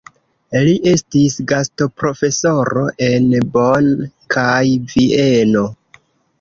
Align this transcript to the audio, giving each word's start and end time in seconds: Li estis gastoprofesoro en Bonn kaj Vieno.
Li 0.67 0.71
estis 0.91 1.35
gastoprofesoro 1.51 2.87
en 3.11 3.29
Bonn 3.59 3.95
kaj 4.39 4.59
Vieno. 4.97 5.67